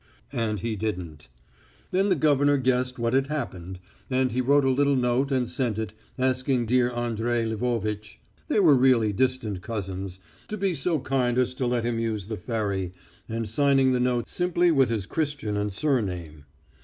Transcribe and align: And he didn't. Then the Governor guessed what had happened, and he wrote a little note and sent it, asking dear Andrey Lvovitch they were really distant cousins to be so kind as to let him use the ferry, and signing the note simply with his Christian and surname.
And 0.33 0.61
he 0.61 0.75
didn't. 0.75 1.27
Then 1.91 2.09
the 2.09 2.15
Governor 2.15 2.57
guessed 2.57 2.97
what 2.97 3.13
had 3.13 3.27
happened, 3.27 3.79
and 4.09 4.31
he 4.31 4.41
wrote 4.41 4.65
a 4.65 4.71
little 4.71 4.95
note 4.95 5.31
and 5.31 5.47
sent 5.47 5.77
it, 5.77 5.93
asking 6.17 6.65
dear 6.65 6.89
Andrey 6.89 7.43
Lvovitch 7.45 8.17
they 8.47 8.59
were 8.59 8.73
really 8.75 9.13
distant 9.13 9.61
cousins 9.61 10.19
to 10.47 10.57
be 10.57 10.73
so 10.73 10.97
kind 10.97 11.37
as 11.37 11.53
to 11.53 11.67
let 11.67 11.83
him 11.83 11.99
use 11.99 12.25
the 12.25 12.37
ferry, 12.37 12.93
and 13.29 13.47
signing 13.47 13.91
the 13.91 13.99
note 13.99 14.27
simply 14.27 14.71
with 14.71 14.89
his 14.89 15.05
Christian 15.05 15.55
and 15.55 15.71
surname. 15.71 16.45